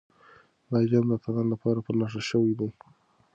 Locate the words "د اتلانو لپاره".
1.09-1.79